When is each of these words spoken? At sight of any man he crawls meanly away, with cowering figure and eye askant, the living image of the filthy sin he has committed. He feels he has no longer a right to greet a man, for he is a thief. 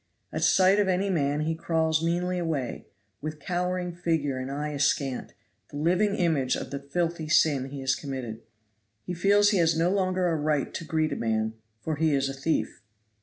At 0.33 0.43
sight 0.43 0.79
of 0.79 0.87
any 0.87 1.11
man 1.11 1.41
he 1.41 1.53
crawls 1.53 2.03
meanly 2.03 2.39
away, 2.39 2.87
with 3.21 3.39
cowering 3.39 3.93
figure 3.93 4.39
and 4.39 4.49
eye 4.49 4.69
askant, 4.73 5.35
the 5.69 5.77
living 5.77 6.15
image 6.15 6.55
of 6.55 6.71
the 6.71 6.79
filthy 6.79 7.29
sin 7.29 7.69
he 7.69 7.81
has 7.81 7.93
committed. 7.93 8.41
He 9.05 9.13
feels 9.13 9.51
he 9.51 9.57
has 9.59 9.77
no 9.77 9.91
longer 9.91 10.25
a 10.25 10.35
right 10.35 10.73
to 10.73 10.83
greet 10.83 11.13
a 11.13 11.15
man, 11.15 11.53
for 11.81 11.97
he 11.97 12.15
is 12.15 12.29
a 12.29 12.33
thief. 12.33 12.81